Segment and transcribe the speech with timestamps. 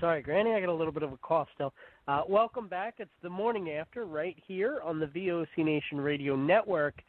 [0.00, 1.72] Sorry, Granny, I got a little bit of a cough still.
[2.08, 2.94] Uh, welcome back.
[2.98, 7.00] It's the morning after right here on the VOC Nation Radio Network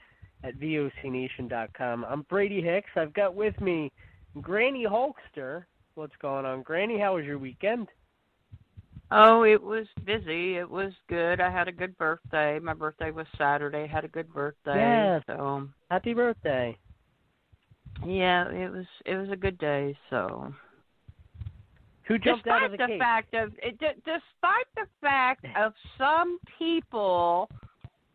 [0.43, 2.05] at VOCNation.com.
[2.05, 2.89] I'm Brady Hicks.
[2.95, 3.91] I've got with me
[4.41, 5.65] Granny Hulkster.
[5.95, 6.99] What's going on, Granny?
[6.99, 7.87] How was your weekend?
[9.11, 10.57] Oh, it was busy.
[10.57, 11.39] It was good.
[11.39, 12.59] I had a good birthday.
[12.59, 13.87] My birthday was Saturday.
[13.87, 14.75] Had a good birthday.
[14.75, 15.23] Yes.
[15.27, 16.77] So happy birthday.
[18.05, 19.97] Yeah, it was it was a good day.
[20.09, 20.53] So
[22.07, 25.73] who jumped despite out of the, the fact of it, d- despite the fact of
[25.97, 27.49] some people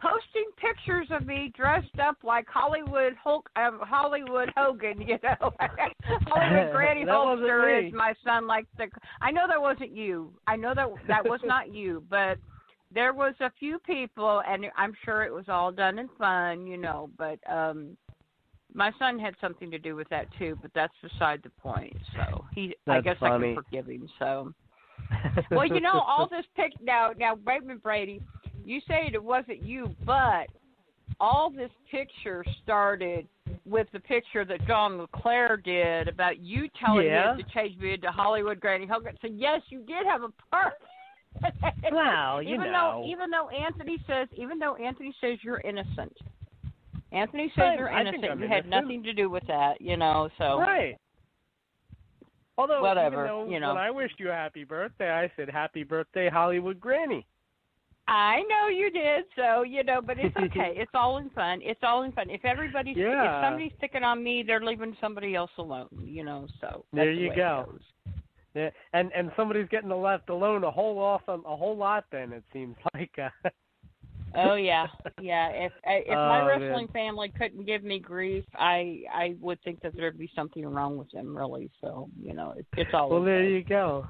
[0.01, 5.53] posting pictures of me dressed up like Hollywood Hulk, uh, Hollywood Hogan, you know,
[6.27, 8.47] Hollywood Granny Hulkster is my son.
[8.47, 8.87] Like the,
[9.21, 10.33] I know that wasn't you.
[10.47, 12.39] I know that that was not you, but
[12.93, 16.77] there was a few people, and I'm sure it was all done in fun, you
[16.77, 17.11] know.
[17.19, 17.97] But um
[18.75, 21.97] my son had something to do with that too, but that's beside the point.
[22.15, 23.55] So he, I That's guess I funny.
[23.55, 24.09] can forgive him.
[24.19, 24.53] So
[25.51, 28.21] well, you know, all this pic now now Raymond Brady,
[28.65, 30.47] you say it wasn't you, but
[31.19, 33.27] all this picture started
[33.67, 37.37] with the picture that John LeClaire did about you telling Yeah.
[37.37, 39.17] me to change me into Hollywood Granny Hogan.
[39.21, 40.75] So yes, you did have a part.
[41.93, 43.03] Well, you even know.
[43.03, 46.17] though even though Anthony says even though Anthony says you're innocent.
[47.13, 48.41] Anthony says you're innocent.
[48.41, 50.29] You had nothing to do with that, you know.
[50.39, 50.97] So Right.
[52.59, 53.69] Although, Whatever, though you know.
[53.69, 57.27] when I wished you a happy birthday, I said happy birthday, Hollywood Granny.
[58.07, 60.75] I know you did, so you know, but it's okay.
[60.77, 61.61] it's all in fun.
[61.63, 62.29] It's all in fun.
[62.29, 63.39] If everybody's Yeah.
[63.39, 66.47] if somebody's picking on me, they're leaving somebody else alone, you know.
[66.61, 67.79] So There the you it go.
[68.55, 72.05] Yeah, and and somebody's getting left alone a whole off a whole lot.
[72.13, 73.13] Then it seems like.
[73.19, 73.49] Uh,
[74.37, 74.87] Oh yeah,
[75.21, 75.49] yeah.
[75.49, 76.93] If if my Oh, wrestling man.
[76.93, 81.11] family couldn't give me grief, I I would think that there'd be something wrong with
[81.11, 81.71] them, really.
[81.81, 83.11] So you know, it, it's all.
[83.11, 84.07] well, there you go.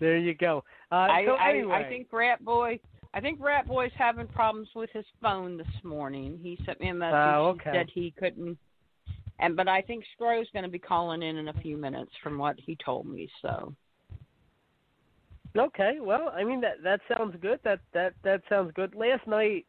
[0.00, 0.64] There you go.
[0.90, 2.80] Uh, I, so I anyway, I think Rat Boy.
[3.14, 6.40] I think Rat Boy's having problems with his phone this morning.
[6.42, 7.72] He sent me a message Oh, okay.
[7.72, 8.58] that he couldn't.
[9.38, 12.38] And but I think Stro's going to be calling in in a few minutes, from
[12.38, 13.28] what he told me.
[13.42, 13.74] So
[15.56, 17.60] Okay, well, I mean that that sounds good.
[17.64, 18.94] That that that sounds good.
[18.94, 19.66] Last night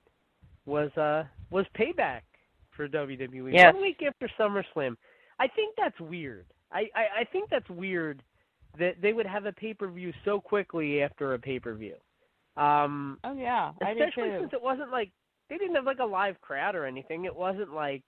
[0.65, 2.21] was uh was payback
[2.75, 3.53] for WWE.
[3.53, 3.73] Yes.
[3.73, 4.95] One week after SummerSlam.
[5.39, 6.45] I think that's weird.
[6.71, 8.23] I, I I think that's weird
[8.79, 11.95] that they would have a pay per view so quickly after a pay per view.
[12.55, 14.37] Um, oh yeah, I especially too.
[14.41, 15.11] since it wasn't like
[15.49, 17.25] they didn't have like a live crowd or anything.
[17.25, 18.03] It wasn't like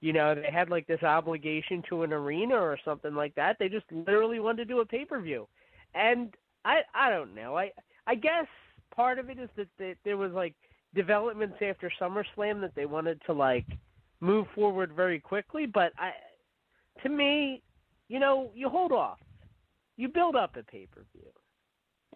[0.00, 3.56] you know they had like this obligation to an arena or something like that.
[3.58, 5.46] They just literally wanted to do a pay per view,
[5.94, 7.56] and I I don't know.
[7.56, 7.72] I
[8.06, 8.46] I guess
[8.94, 10.54] part of it is that that there was like
[10.94, 13.66] developments after SummerSlam that they wanted to like
[14.20, 15.66] move forward very quickly.
[15.66, 16.12] But I
[17.02, 17.62] to me,
[18.08, 19.18] you know, you hold off.
[19.96, 21.30] You build up a pay per view.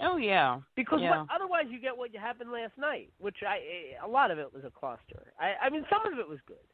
[0.01, 1.21] Oh yeah, Because Yeah.
[1.21, 4.65] what, otherwise, you get what happened last night, which I a lot of it was
[4.65, 5.33] a cluster.
[5.39, 6.65] I, I mean, some of it was good,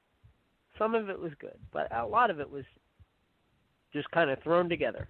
[0.79, 2.65] some of it was good, but a lot of it was
[3.93, 5.09] just kind of thrown together.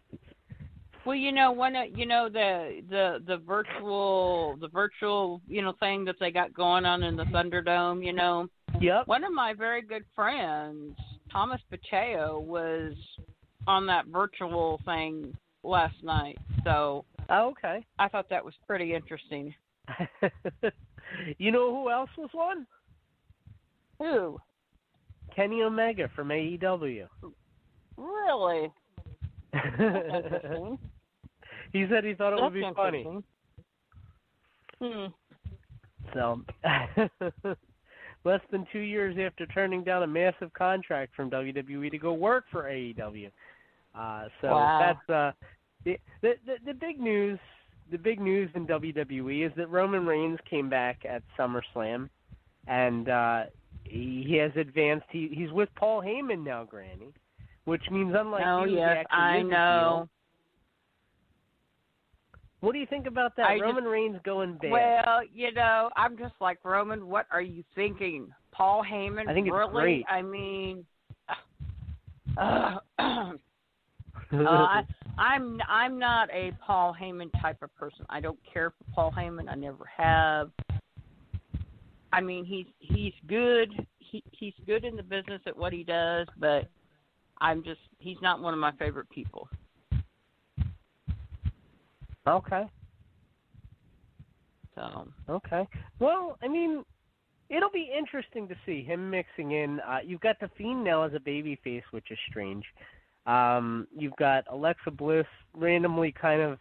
[1.09, 5.73] Well, you know, one of you know the the the virtual the virtual you know
[5.81, 8.05] thing that they got going on in the Thunderdome.
[8.05, 9.07] You know, Yep.
[9.07, 10.99] one of my very good friends,
[11.33, 12.93] Thomas Pacheco, was
[13.67, 16.37] on that virtual thing last night.
[16.63, 17.87] So Oh, okay.
[17.99, 19.55] I thought that was pretty interesting.
[21.39, 22.67] you know who else was one?
[23.99, 24.39] Who?
[25.35, 27.07] Kenny Omega from AEW.
[27.97, 28.71] Really?
[31.73, 33.06] he said he thought it would be funny.
[34.81, 35.06] Hmm.
[36.15, 36.41] So,
[38.25, 42.44] less than two years after turning down a massive contract from WWE to go work
[42.50, 43.31] for AEW.
[43.94, 44.79] Uh, so Wow.
[44.81, 45.32] that's uh,
[45.85, 46.35] the, the
[46.65, 47.38] the big news.
[47.91, 52.11] The big news in WWE is that Roman Reigns came back at SummerSlam,
[52.67, 53.44] and uh,
[53.85, 55.06] he, he has advanced.
[55.11, 57.14] He he's with Paul Heyman now, Granny,
[57.64, 60.09] which means unlike oh you, yes, I know.
[62.61, 63.49] What do you think about that?
[63.49, 64.73] I just- Roman Reigns going bad.
[64.73, 67.07] Well, you know, I'm just like Roman.
[67.07, 69.29] What are you thinking, Paul Heyman?
[69.29, 69.73] I think it's really?
[69.73, 70.05] great.
[70.09, 70.85] I mean,
[72.37, 73.33] uh, uh,
[74.33, 74.83] I,
[75.17, 78.05] I'm I'm not a Paul Heyman type of person.
[78.09, 79.49] I don't care for Paul Heyman.
[79.49, 80.51] I never have.
[82.13, 83.87] I mean, he's he's good.
[83.99, 86.69] He he's good in the business at what he does, but
[87.41, 89.49] I'm just he's not one of my favorite people.
[92.37, 92.65] Okay.
[94.75, 95.67] So Okay.
[95.99, 96.85] Well, I mean,
[97.49, 99.81] it'll be interesting to see him mixing in.
[99.81, 102.65] Uh, you've got the Fiend now as a babyface, which is strange.
[103.27, 106.59] Um, you've got Alexa Bliss randomly kind of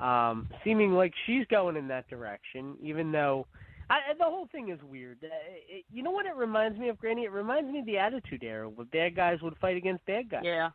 [0.00, 3.46] um, seeming like she's going in that direction, even though
[3.90, 5.18] I, the whole thing is weird.
[5.22, 5.28] Uh,
[5.68, 7.24] it, you know what it reminds me of, Granny?
[7.24, 10.42] It reminds me of the Attitude Era, where bad guys would fight against bad guys.
[10.44, 10.70] yeah,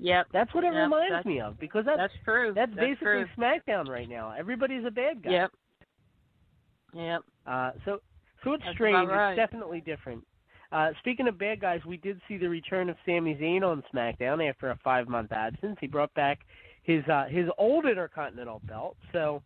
[0.00, 2.52] yep, That's what it Yep, reminds that's- me of because that's that's true.
[2.54, 3.26] that's, that's basically true.
[3.38, 4.32] SmackDown right now.
[4.36, 5.30] Everybody's a bad guy.
[5.30, 5.50] Yep.
[6.94, 7.20] Yep.
[7.46, 8.00] Uh, so,
[8.42, 9.08] so it's strange.
[9.08, 9.32] right.
[9.32, 10.24] It's definitely different.
[10.72, 14.48] Uh, speaking of bad guys, we did see the return of Sami Zayn on SmackDown
[14.48, 15.76] after a five-month absence.
[15.80, 16.40] He brought back
[16.82, 18.96] his uh, his old Intercontinental belt.
[19.12, 19.42] So,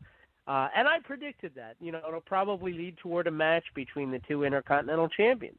[0.47, 1.77] uh, and I predicted that.
[1.81, 5.59] You know, it'll probably lead toward a match between the two Intercontinental champions.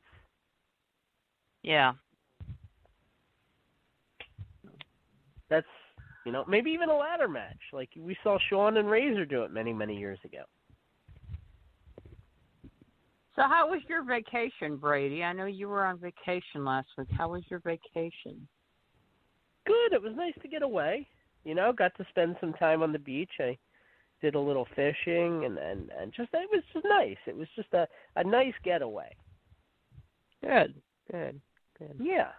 [1.63, 1.93] Yeah.
[5.49, 5.67] That's
[6.25, 9.51] you know maybe even a ladder match like we saw Shawn and Razor do it
[9.51, 10.43] many many years ago.
[13.35, 15.21] So how was your vacation, Brady?
[15.21, 17.09] I know you were on vacation last week.
[17.17, 18.47] How was your vacation?
[19.65, 19.93] good.
[19.93, 21.07] It was nice to get away.
[21.43, 23.31] You know, got to spend some time on the beach.
[23.39, 23.57] I
[24.21, 27.17] did a little fishing and and and just it was just nice.
[27.27, 29.15] It was just a a nice getaway.
[30.43, 30.75] Good.
[31.11, 31.41] Good.
[31.77, 31.99] Good.
[31.99, 32.29] Yeah.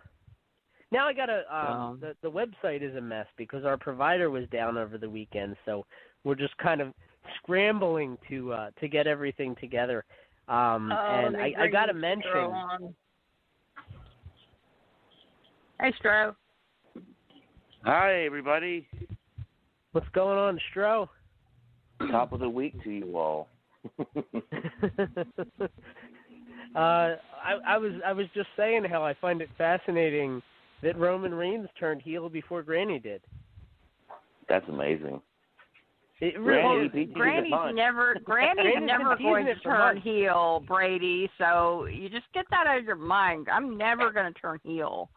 [0.92, 4.30] Now I got to um Um, the the website is a mess because our provider
[4.30, 5.84] was down over the weekend, so
[6.24, 6.92] we're just kind of
[7.38, 10.04] scrambling to uh to get everything together.
[10.48, 12.52] Um and I I got to mention
[15.80, 16.34] Hey, Stro.
[17.84, 18.88] Hi, everybody.
[19.92, 21.08] what's going on, Stro.
[22.10, 23.48] Top of the week to you all.
[24.00, 24.08] uh,
[26.74, 27.16] I,
[27.66, 30.42] I was I was just saying how I find it fascinating
[30.82, 33.22] that Roman Reigns turned heel before Granny did.
[34.48, 35.20] That's amazing.
[36.20, 39.54] It Granny really beat you to the Granny's never Granny's Granny's never teasing going to
[39.56, 40.02] turn months.
[40.02, 41.30] heel, Brady.
[41.36, 43.48] So you just get that out of your mind.
[43.52, 45.10] I'm never going to turn heel.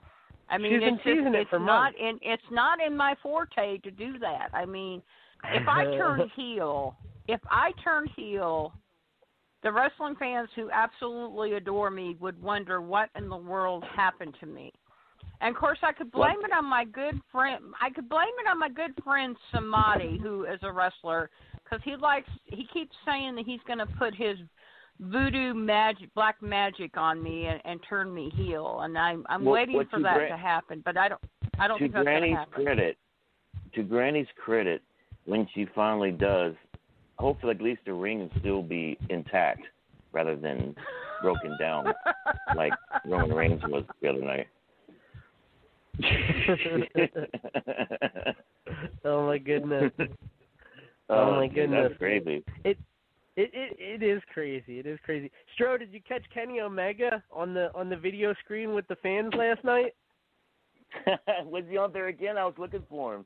[0.49, 1.97] I mean, She's been it's just, teasing it it's for not months.
[2.01, 4.49] in it's not in my forte to do that.
[4.53, 5.01] I mean,
[5.53, 6.95] if I turn heel,
[7.27, 8.73] if I turn heel,
[9.63, 14.47] the wrestling fans who absolutely adore me would wonder what in the world happened to
[14.47, 14.73] me.
[15.41, 17.63] And of course, I could blame it on my good friend.
[17.81, 21.29] I could blame it on my good friend Samadi, who is a wrestler,
[21.63, 22.29] because he likes.
[22.45, 24.37] He keeps saying that he's going to put his
[24.99, 28.81] voodoo magic, black magic on me and, and turn me heel.
[28.81, 31.21] And I'm I'm Well, waiting what for that Gran- to happen, but I don't.
[31.57, 32.63] I don't to think that's going to Granny's happen.
[32.65, 32.97] credit,
[33.75, 34.81] to Granny's credit,
[35.25, 36.53] when she finally does,
[37.17, 39.61] hopefully at least the ring will still be intact
[40.11, 40.75] rather than
[41.21, 41.85] broken down
[42.55, 42.73] like
[43.05, 44.47] Roman Reigns was the other night.
[49.05, 50.05] oh my goodness, oh,
[51.09, 51.87] oh, my dude, goodness.
[51.89, 52.43] that's crazy.
[52.63, 52.77] it
[53.35, 54.79] it it it is crazy.
[54.79, 55.31] It is crazy.
[55.57, 59.33] Stro, did you catch Kenny Omega on the on the video screen with the fans
[59.37, 59.93] last night?
[61.45, 62.37] was he on there again?
[62.37, 63.25] I was looking for him.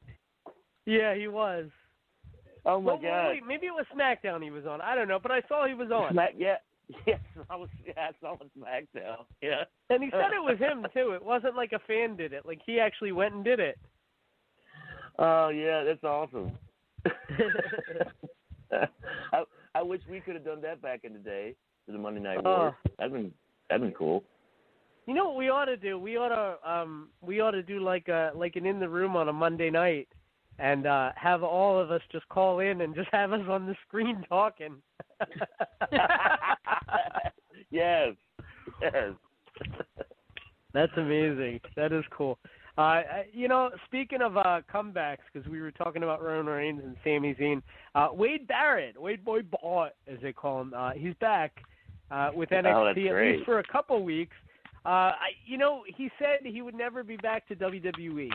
[0.86, 1.66] Yeah, he was.
[2.66, 3.28] Oh my Well, god!
[3.30, 4.82] wait, maybe it was SmackDown he was on.
[4.82, 6.12] I don't know, but I saw he was on.
[6.12, 6.56] Smack, yeah,
[7.08, 7.70] yes, I was.
[7.86, 9.26] Yeah, I on SmackDown.
[9.42, 9.64] Yeah.
[9.90, 11.12] And he said it was him too.
[11.12, 12.46] It wasn't like a fan did it.
[12.46, 13.78] Like he actually went and did it.
[15.20, 16.52] Oh yeah, that's awesome.
[19.34, 19.44] I
[19.76, 22.44] I wish we could have done that back in the day for the Monday Night
[22.44, 22.74] Wars.
[22.98, 23.32] That'd been
[23.70, 24.24] that'd been cool.
[25.06, 26.00] You know what we ought to do?
[26.00, 29.16] We ought to um we ought to do like a like an in the room
[29.16, 30.08] on a Monday night
[30.60, 33.76] and uh have all of us just call in and just have us on the
[33.88, 34.76] screen talking.
[37.72, 38.10] yes,
[38.82, 39.12] yes.
[40.74, 41.60] That's amazing.
[41.76, 42.40] That is cool.
[42.78, 46.96] Uh, you know, speaking of uh, comebacks, because we were talking about Roman Reigns and
[47.04, 47.62] Sami Zayn,
[47.94, 51.64] uh, Wade Barrett, Wade Boy Barrett, as they call him, uh, he's back
[52.10, 54.36] uh, with NXT Oh, at least for a couple weeks.
[54.86, 58.30] Uh, I, you know, he said he would never be back to WWE,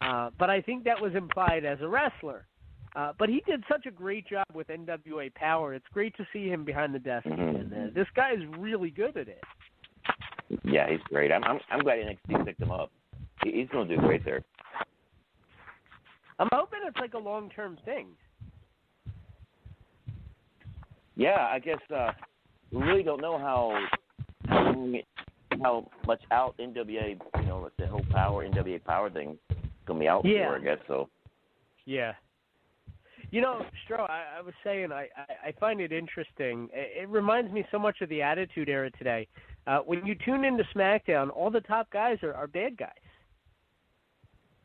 [0.00, 2.46] uh, but I think that was implied as a wrestler.
[2.96, 5.74] Uh, but he did such a great job with NWA Power.
[5.74, 7.26] It's great to see him behind the desk.
[7.26, 7.60] Mhm.
[7.60, 9.42] And, uh, this guy is really good at it.
[10.64, 11.30] Yeah, he's great.
[11.30, 12.90] I'm I'm, I'm glad NXT picked him up.
[13.44, 14.42] He, he's going to do great there.
[16.40, 18.08] I'm hoping it's like a long term thing.
[21.16, 22.12] Yeah, I guess uh,
[22.72, 23.86] we really don't know how
[24.48, 24.92] how
[25.62, 29.38] how much out NWA, you know, like the whole power NWA power thing
[29.86, 30.48] gonna be out Yeah.
[30.48, 30.56] for.
[30.56, 31.08] I guess so.
[31.84, 32.14] Yeah.
[33.30, 36.68] You know, Stro, I, I was saying I, I, I find it interesting.
[36.72, 39.28] It, it reminds me so much of the Attitude Era today.
[39.66, 42.90] Uh, when you tune into SmackDown, all the top guys are, are bad guys.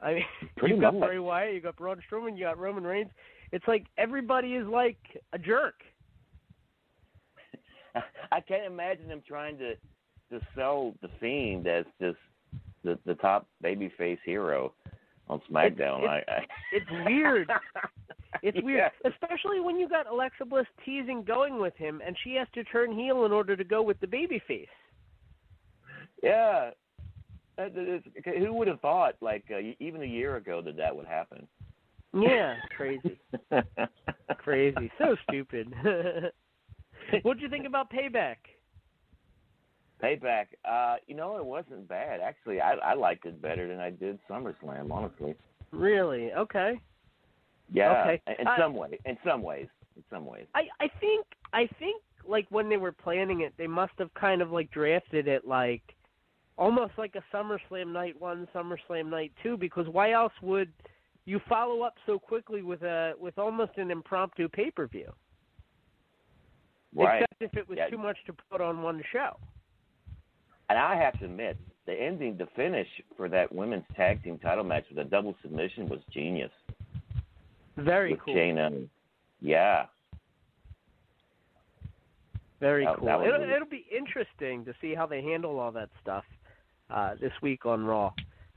[0.02, 0.24] I mean,
[0.58, 1.00] Pretty you've got.
[1.00, 3.12] Bray Wyatt, you got Braun Strowman, you got Roman Reigns.
[3.52, 4.98] It's like everybody is like
[5.34, 5.76] a jerk.
[8.32, 9.76] I can't imagine them trying to
[10.32, 12.18] to sell the Fiend as just
[12.84, 14.74] the the top babyface hero
[15.30, 16.04] on SmackDown.
[16.04, 17.50] It's- I, I It's weird.
[18.44, 19.10] It's weird, Yeah.
[19.12, 22.92] especially when you got Alexa Bliss teasing going with him, and she has to turn
[22.92, 24.08] heel in order to go with the.
[26.22, 26.72] Yeah.
[27.58, 30.94] That is- okay, Who would have thought, like uh, even a year ago, that that
[30.96, 31.48] would happen?
[32.14, 33.18] Yeah, crazy.
[34.38, 34.92] Crazy.
[34.98, 35.74] So stupid.
[37.24, 38.36] What'd you think about Payback?
[40.04, 40.48] Payback.
[40.70, 42.20] Uh, you know, it wasn't bad.
[42.20, 44.92] Actually, I, I liked it better than I did SummerSlam.
[44.92, 45.36] Honestly.
[45.72, 46.32] Really?
[46.34, 46.80] Okay.
[47.72, 48.02] Yeah.
[48.02, 48.22] Okay.
[48.40, 49.00] In, I- some way.
[49.06, 49.68] In some ways.
[49.96, 50.46] In some ways.
[50.54, 54.42] I I think I think like when they were planning it, they must have kind
[54.42, 55.82] of like drafted it like
[56.58, 60.72] almost like a SummerSlam night one, SummerSlam night two, because why else would
[61.26, 65.12] you follow up so quickly with a with almost an impromptu pay per view?
[66.94, 67.24] Right.
[67.24, 67.90] Except if it was Yeah.
[67.90, 69.38] too much to put on one show.
[70.70, 74.64] And I have to admit, the ending, the finish for that women's tag team title
[74.64, 76.52] match with a double submission was genius.
[77.78, 78.36] Very with cool.
[78.36, 78.88] Shayna.
[79.42, 79.86] Yeah.
[82.60, 83.06] Very That- cool.
[83.08, 86.24] that it'll, it'll be interesting to see how they handle all that stuff
[86.90, 88.12] uh, this week on Raw.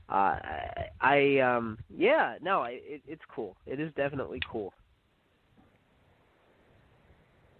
[0.09, 3.55] Uh, I, I um yeah no I, it, it's cool.
[3.67, 4.73] It is definitely cool.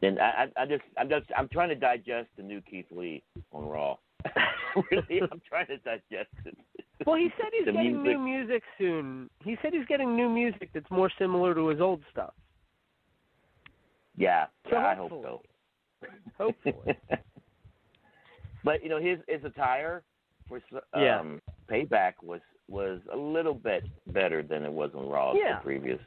[0.01, 3.67] And I, I just, I'm just, I'm trying to digest the new Keith Lee on
[3.67, 3.97] Raw.
[4.91, 6.57] really, I'm trying to digest it.
[7.05, 8.17] Well, he said he's The getting music.
[8.19, 9.29] new music soon.
[9.43, 12.33] He said he's getting new music that's more similar to his old stuff.
[14.17, 15.41] Yeah, So yeah I hope so.
[16.38, 16.97] Hopefully.
[18.63, 20.03] but you know, his his attire
[20.47, 21.23] for s- um, Yeah.
[21.69, 25.57] payback was was a little bit better than it was on Raw Yeah.
[25.57, 25.99] the previous.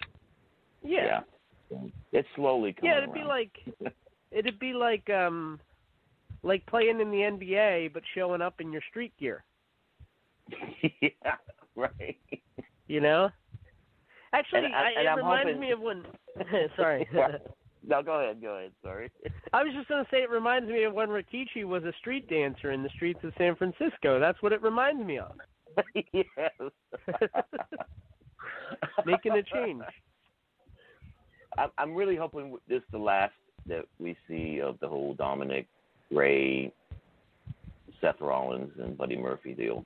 [0.83, 1.21] Yeah.
[1.71, 1.79] yeah.
[2.13, 3.53] It's slowly coming Yeah, it'd be like
[4.31, 5.59] it'd be like um
[6.43, 9.45] like playing in the NBA but showing up in your street gear.
[11.01, 11.37] yeah,
[11.77, 12.19] right.
[12.89, 13.31] You know?
[14.33, 16.03] Actually, And I- and it I'm reminds hoping- me of when.
[16.77, 17.07] sorry.
[17.87, 18.73] no, go ahead, go ahead.
[18.83, 19.11] Sorry.
[19.53, 22.29] I was just going to say it reminds me of when Rikishi was a street
[22.29, 24.19] dancer in the streets of San Francisco.
[24.19, 25.33] That's what it reminds me of.
[26.13, 26.25] yes.
[29.07, 29.83] Making a change.
[31.79, 33.35] I'm really hoping this is the last
[33.67, 35.67] that we see of the whole Dominic,
[36.13, 36.73] Ray,
[38.01, 39.85] Seth Rollins, and Buddy Murphy deal.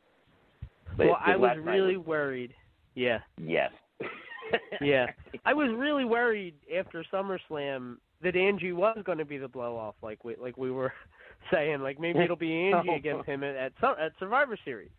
[0.96, 2.54] But well, I was really worried.
[2.94, 3.70] Yeah, yes.
[4.80, 5.06] yeah.
[5.44, 9.94] I was really worried after SummerSlam that Angie was going to be the blow off,
[10.02, 10.92] like we like we were
[11.52, 11.80] saying.
[11.80, 14.90] Like maybe it'll be Angie against him at at, at Survivor Series.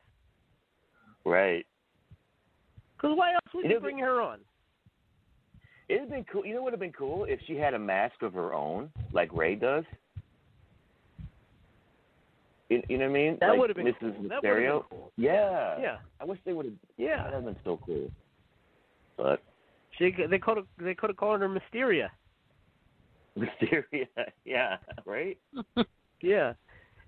[1.26, 1.66] right.
[2.96, 4.40] Because why else would You you bring her on?
[5.88, 6.46] It'd have been cool.
[6.46, 8.90] You know what would have been cool if she had a mask of her own,
[9.14, 9.84] like Ray does.
[12.70, 13.38] You, you know what I mean?
[13.40, 14.00] That like would have been Mrs.
[14.00, 14.10] cool.
[14.10, 14.72] That would have Mysterio.
[14.90, 15.12] been cool.
[15.18, 15.80] Yeah.
[15.80, 16.76] Yeah, I wish they would have.
[16.98, 17.18] yeah.
[17.18, 18.12] That would have been so cool.
[19.16, 19.42] But
[19.98, 22.12] She they could have they could have called her Mysteria.
[23.38, 24.08] Mysterio,
[24.46, 25.38] yeah, right.
[26.22, 26.54] Yeah.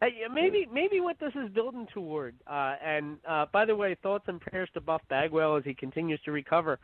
[0.01, 2.35] Hey, yeah, maybe maybe what this is building toward.
[2.47, 6.21] Uh, and uh, by the way, thoughts and prayers to Buff Bagwell as he continues
[6.25, 6.77] to recover.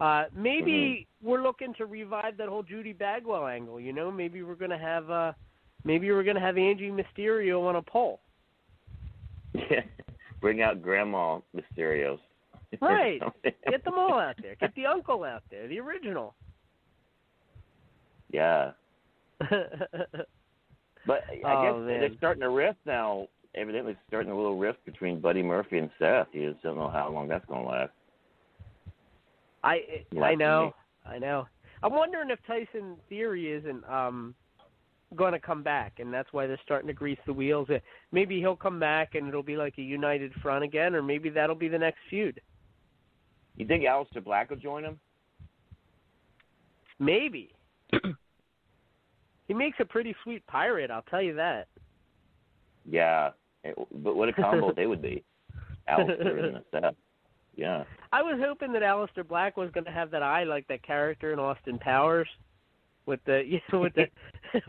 [0.00, 3.78] Uh, maybe we're looking to revive that whole Judy Bagwell angle.
[3.80, 5.32] You know, maybe we're gonna have uh,
[5.84, 8.20] maybe we're gonna have Angie Mysterio on a pole.
[9.54, 9.80] Yeah.
[10.40, 12.18] Bring out Grandma Mysterios.
[12.80, 13.20] Right.
[13.70, 14.56] Get them all out there.
[14.56, 16.34] Get the uncle out there, the original.
[18.30, 18.72] yeah.
[21.06, 22.00] But I Oh, guess man.
[22.00, 23.26] they're starting a rift now.
[23.56, 26.28] Evidently, starting a little rift between Buddy Murphy and Seth.
[26.32, 27.90] You just don't know how long that's going to last.
[29.64, 29.80] I
[30.12, 30.66] Lucky I know,
[31.06, 31.12] me.
[31.14, 31.46] I know.
[31.82, 34.34] I'm wondering if Austin Theory isn't um
[35.16, 37.68] going to come back, and that's why they're starting to grease the wheels.
[37.70, 37.78] Uh,
[38.10, 41.56] Maybe he'll come back, and it'll be like a united front again, or maybe that'll
[41.56, 42.40] be the next feud.
[43.56, 44.98] You think Aleister Black will join him?
[46.98, 47.50] Maybe.
[49.48, 51.68] he makes a pretty sweet pirate, I'll tell you that.
[52.88, 53.30] Yeah.
[53.92, 55.22] But what a combo they would be.
[55.88, 56.94] Aleister and Seth.
[57.54, 57.84] Yeah.
[58.12, 61.32] I was hoping that Aleister Black was going to have that eye like that character
[61.32, 62.28] in Austin Powers,
[63.06, 64.06] with the you know with the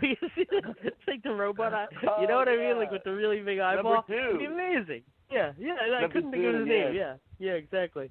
[0.00, 1.86] we see the, it's like the robot eye.
[2.20, 2.68] You know Oh, what I mean?
[2.68, 2.74] yeah.
[2.74, 4.04] Like with the really big Number eyeball.
[4.08, 4.14] two.
[4.14, 5.02] It'd be amazing.
[5.30, 5.74] Yeah, yeah.
[5.80, 6.94] I Number couldn't think of two, his name.
[6.94, 8.10] Yeah, yeah, exactly.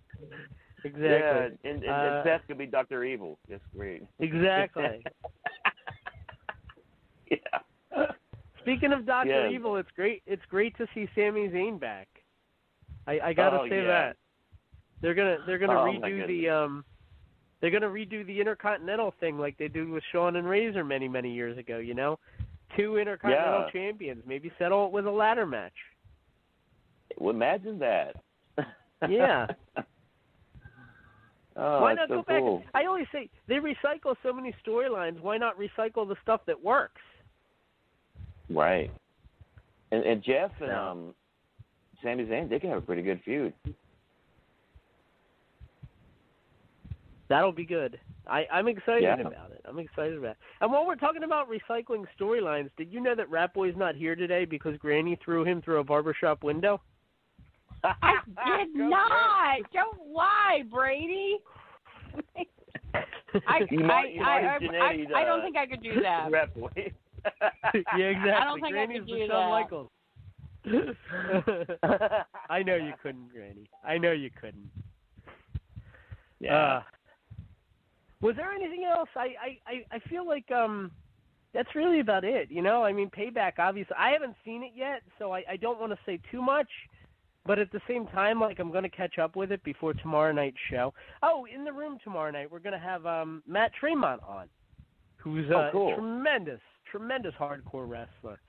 [0.86, 1.10] Exactly.
[1.10, 3.38] Yeah, and, and, Uh, Seth could be Doctor Evil.
[3.50, 4.04] That's great.
[4.20, 5.04] Exactly.
[7.32, 8.06] yeah.
[8.62, 9.56] Speaking of Doctor Yeah.
[9.56, 10.22] Evil, it's great.
[10.26, 12.08] It's great to see Sami Zayn back.
[13.08, 13.88] I, I gotta Oh, say yeah.
[13.88, 14.18] that
[15.02, 16.86] they're gonna they're gonna Oh, redo the um
[17.62, 21.32] they're gonna redo the Intercontinental thing like they did with Shawn and Razor many many
[21.32, 21.78] years ago.
[21.78, 22.20] You know,
[22.78, 23.72] two Intercontinental Yeah.
[23.72, 24.24] champions.
[24.26, 25.74] Maybe settle it with a ladder match.
[27.18, 28.16] Well, imagine that.
[29.08, 29.48] Yeah.
[31.56, 32.40] oh, why not so go back?
[32.42, 32.62] cool.
[32.74, 35.22] I always say they recycle so many storylines.
[35.22, 37.02] Why not recycle the stuff that works?
[38.50, 38.92] Right.
[39.92, 41.14] And, and Jeff and um,
[42.04, 43.54] Sami Zayn, they can have a pretty good feud.
[47.30, 48.00] That'll be good.
[48.28, 49.20] I, I'm excited Yeah.
[49.20, 49.62] about it.
[49.66, 50.38] I'm excited about it.
[50.62, 54.16] And while we're talking about recycling storylines, did you know that Rat Boy's not here
[54.16, 56.82] today because Granny threw him through a barbershop window?
[57.84, 58.16] I
[58.58, 59.58] did Go not.
[59.72, 61.38] Don't lie, Brady.
[63.48, 66.32] I, might- I, I, I, Janae, I, I don't uh, think I could do that.
[66.32, 66.70] Rep boy.
[66.76, 68.32] yeah, exactly.
[68.32, 69.62] I don't think I could do the Shawn that.
[69.62, 69.90] Michaels.
[72.50, 73.70] I know you couldn't, Granny.
[73.84, 74.70] I know you couldn't.
[76.40, 76.56] yeah.
[76.56, 76.82] Uh,
[78.22, 79.10] was there anything else?
[79.16, 80.92] I, I, I, feel like um
[81.54, 82.52] that's really about it.
[82.52, 83.54] You know, I mean, Payback.
[83.58, 86.68] Obviously, I haven't seen it yet, so I, I don't want to say too much.
[87.46, 90.32] But at the same time, like I'm going to catch up with it before tomorrow
[90.32, 90.94] night's show.
[91.24, 94.48] Oh, in the room tomorrow night, we're going to have um Matt Tremont on,
[95.18, 96.60] who's Oh, a tremendous,
[96.92, 98.40] tremendous hardcore wrestler,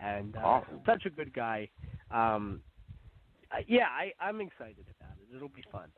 [0.00, 0.80] and uh, Awesome.
[0.86, 1.68] such a good guy.
[2.10, 2.60] Um,
[3.52, 5.36] I- yeah, I, I'm excited about it.
[5.36, 5.88] It'll be fun.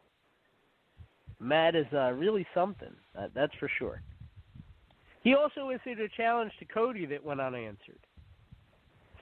[1.40, 2.94] Matt is uh, really something.
[3.18, 4.02] Uh, that's for sure.
[5.22, 7.98] He also issued a challenge to Cody that went unanswered.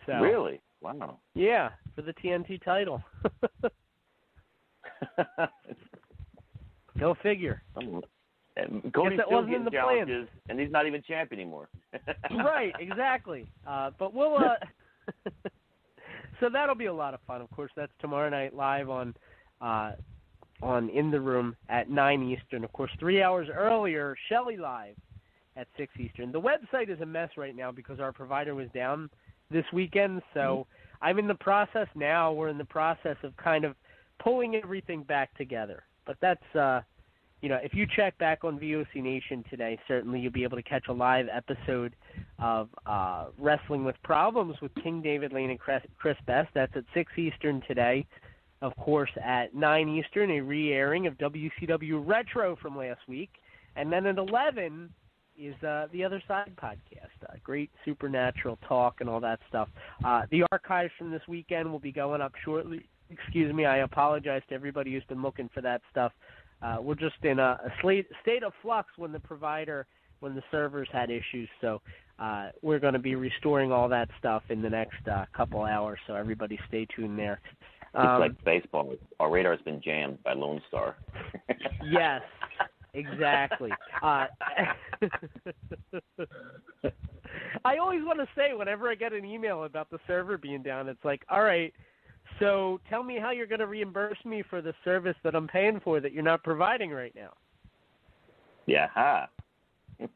[0.06, 0.60] So Really?
[0.80, 1.18] Wow.
[1.34, 3.02] yeah, for the TNT title.
[6.98, 7.62] Go figure.
[7.76, 8.02] Um,
[8.56, 10.06] and that still wasn't in getting the plan.
[10.06, 11.68] challenges, and he's not even champ anymore.
[12.30, 13.48] right, exactly.
[13.66, 14.36] Uh, but we'll.
[14.36, 14.54] Uh,
[16.40, 17.40] so that'll be a lot of fun.
[17.40, 19.14] Of course, that's tomorrow night live on
[19.60, 19.92] uh,
[20.62, 22.64] on In the Room at nine Eastern.
[22.64, 24.96] Of course, three hours earlier, Shelly live
[25.56, 26.32] at six Eastern.
[26.32, 29.10] The website is a mess right now because our provider was down
[29.50, 30.22] this weekend.
[30.34, 30.66] So
[31.02, 32.32] I'm in the process now.
[32.32, 33.74] We're in the process of kind of
[34.22, 35.84] pulling everything back together.
[36.06, 36.80] But that's uh,
[37.40, 40.62] you know, if you check back on VOC Nation today, certainly you'll be able to
[40.62, 41.94] catch a live episode
[42.40, 46.48] of uh, Wrestling with Problems with King David Lane and Chris, Chris Best.
[46.54, 48.04] That's at 6 Eastern today.
[48.60, 53.30] Of course, at 9 Eastern, a re airing of WCW Retro from last week.
[53.76, 54.90] And then at 11
[55.38, 57.28] is uh, the Other Side podcast.
[57.28, 59.68] Uh, great supernatural talk and all that stuff.
[60.04, 62.84] Uh, the archives from this weekend will be going up shortly.
[63.10, 66.12] Excuse me, I apologize to everybody who's been looking for that stuff.
[66.60, 69.86] Uh, we're just in a, a slate, state of flux when the provider,
[70.18, 71.48] when the servers had issues.
[71.60, 71.80] So
[72.18, 76.00] uh, we're going to be restoring all that stuff in the next uh, couple hours.
[76.06, 77.40] So everybody stay tuned there.
[77.98, 78.94] It's Um, like baseball.
[79.20, 80.96] Our radar's been jammed by Lone Star.
[81.84, 82.22] Yes,
[82.92, 83.70] exactly.
[84.02, 84.26] Uh,
[87.64, 90.88] I always want to say whenever I get an email about the server being down,
[90.88, 91.72] it's like, all right,
[92.38, 95.80] so tell me how you're going to reimburse me for the service that I'm paying
[95.80, 97.32] for that you're not providing right now.
[98.66, 99.28] Yeah, ha.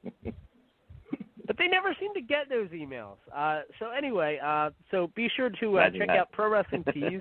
[1.45, 3.17] But they never seem to get those emails.
[3.35, 6.17] Uh, so anyway, uh, so be sure to uh, Imagine check that.
[6.19, 7.21] out Pro Wrestling Tees.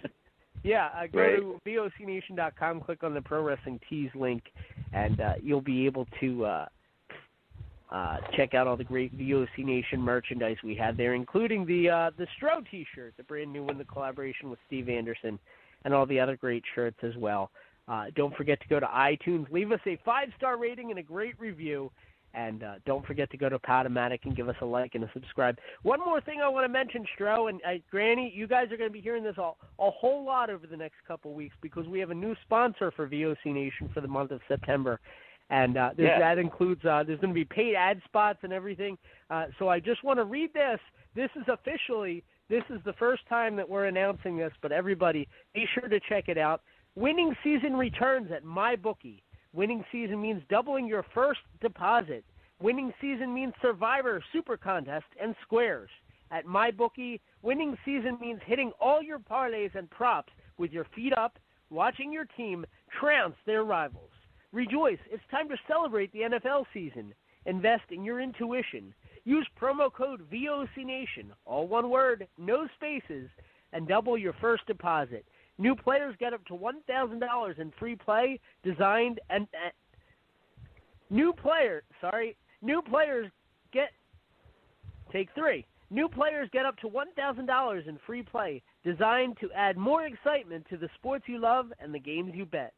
[0.64, 1.36] Yeah, uh, go Right.
[1.38, 4.44] to vocnation.com, click on the Pro Wrestling Tees link,
[4.94, 6.66] and uh, you'll be able to uh,
[7.92, 12.12] uh, check out all the great VOC Nation merchandise we have there, including the uh,
[12.18, 15.38] the Stro T-shirt, the brand new one, the collaboration with Steve Anderson,
[15.84, 17.52] and all the other great shirts as well.
[17.88, 21.04] Uh, don't forget to go to iTunes, leave us a five star rating and a
[21.04, 21.92] great review.
[22.34, 25.10] And uh, don't forget to go to Podomatic and give us a like and a
[25.14, 25.58] subscribe.
[25.84, 28.90] One more thing I want to mention, Stro and uh, Granny, you guys are going
[28.90, 32.00] to be hearing this all, a whole lot over the next couple weeks because we
[32.00, 35.00] have a new sponsor for VOC Nation for the month of September.
[35.50, 36.20] And uh, Yeah.
[36.20, 38.98] that includes uh, there's going to be paid ad spots and everything.
[39.30, 40.80] Uh, so I just want to read this.
[41.14, 45.66] This is officially this is the first time that we're announcing this, but everybody be
[45.74, 46.62] sure to check it out.
[46.96, 49.22] Winning season returns at MyBookie.
[49.54, 52.24] Winning season means doubling your first deposit.
[52.62, 55.90] Winning season means Survivor, Super Contest, and Squares.
[56.32, 61.38] At MyBookie, winning season means hitting all your parlays and props with your feet up,
[61.70, 62.66] watching your team
[63.00, 64.12] trounce their rivals.
[64.54, 67.14] Rejoice, it's time to celebrate the NFL season.
[67.46, 68.94] Invest in your intuition.
[69.26, 73.30] Use promo code VOCNation, all one word, no spaces,
[73.74, 75.26] and double your first deposit.
[75.62, 79.70] New players get up to $1,000 in free play designed and uh,
[81.12, 83.30] new player, sorry, new players
[83.72, 83.92] get
[85.14, 85.64] take 3.
[85.92, 90.78] New players get up to $1,000 in free play designed to add more excitement to
[90.78, 92.74] the sports you love and the games you bet.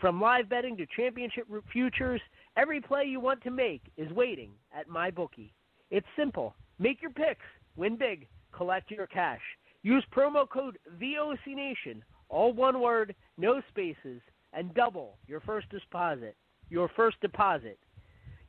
[0.00, 2.20] From live betting to championship futures,
[2.56, 5.50] every play you want to make is waiting at MyBookie.
[5.90, 6.54] It's simple.
[6.78, 9.40] Make your picks, win big, collect your cash.
[9.82, 14.20] Use promo code VOCNation, all one word, no spaces,
[14.52, 16.36] and double your first deposit.
[16.70, 17.78] Your first deposit.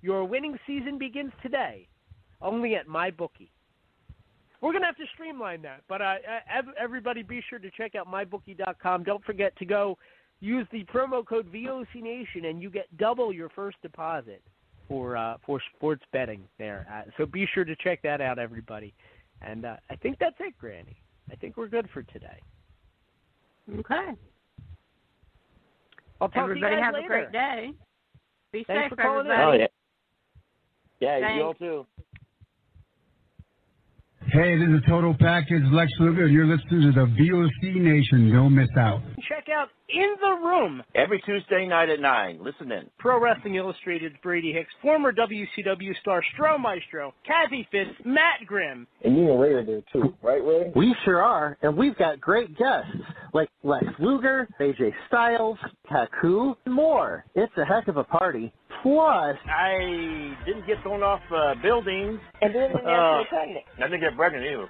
[0.02, 1.88] Your winning season begins today,
[2.42, 3.50] only at MyBookie.
[4.62, 6.16] We're going to have to streamline that, but uh,
[6.82, 9.04] everybody be sure to check out mybookie.com.
[9.04, 9.98] Don't forget to go
[10.42, 14.42] use the promo code VOCNation, and you get double your first deposit
[14.88, 16.88] for uh, for sports betting there.
[16.92, 18.94] Uh, so be sure to check that out, everybody.
[19.42, 20.98] And uh, I think that's it, Granny.
[21.32, 22.42] I think we're good for today.
[23.80, 23.96] Okay.
[26.22, 27.06] I'll talk Everybody to you guys have later.
[27.06, 27.72] a great day.
[28.52, 29.42] Be Thanks safe, for everybody.
[29.42, 29.68] Oh yeah.
[31.20, 31.86] Yeah, you all too.
[34.32, 38.32] Hey, this is a Total Package Lex Luger, and you're listening to the VOC Nation.
[38.34, 39.02] Don't miss out.
[39.28, 42.40] Check out In the Room, Every Tuesday night at nine.
[42.44, 42.90] Listen in.
[43.00, 48.86] Pro Wrestling Illustrated's Brady Hicks, former WCW star Stro Maestro, Kathie Fitz, Matt Grimm.
[49.04, 50.72] And you and Ray are there too, right, Ray?
[50.76, 52.92] We sure are, and we've got great guests
[53.34, 55.58] like Lex Luger, AJ Styles,
[55.90, 57.26] Taku, and more.
[57.36, 58.54] It's a heck of a party.
[58.84, 62.20] Plus, I didn't get thrown off uh, buildings.
[62.42, 63.66] And then when Uh, pregnant.
[63.78, 64.70] I didn't get pregnant either.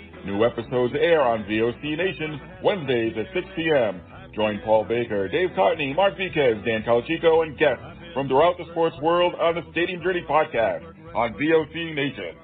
[0.25, 4.01] New episodes air on VOC Nation Wednesdays at 6 p.m.
[4.35, 8.95] Join Paul Baker, Dave Cotney, Mark Viquez, Dan Calachico, and guests from throughout the sports
[9.01, 12.37] world on the Stadium Journey podcast on VOC Nation.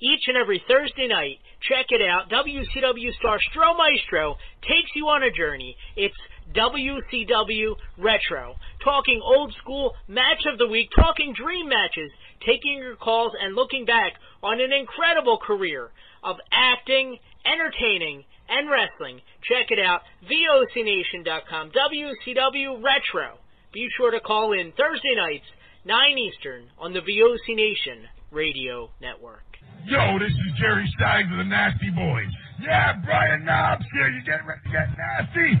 [0.00, 1.38] Each and every Thursday night,
[1.68, 2.28] check it out.
[2.28, 5.74] WCW star Stro Maestro takes you on a journey.
[5.96, 6.14] It's
[6.54, 8.56] WCW Retro.
[8.84, 12.10] Talking old school match of the week, talking dream matches,
[12.46, 15.90] taking your calls and looking back on an incredible career
[16.22, 19.20] of acting, entertaining, and wrestling.
[19.42, 20.02] Check it out.
[20.24, 21.70] VOCNation.com.
[21.70, 23.38] WCW Retro.
[23.72, 25.44] Be sure to call in Thursday nights,
[25.84, 29.42] 9 Eastern, on the VOC Nation Radio Network.
[29.86, 32.32] Yo, this is Jerry Stein of the Nasty Boys.
[32.60, 34.08] Yeah, Brian Knobbs here.
[34.08, 35.60] You getting ready to get nasty?